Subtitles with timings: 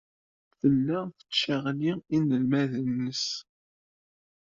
[0.59, 3.25] Tella tettcaɣli inelmaden-nnes.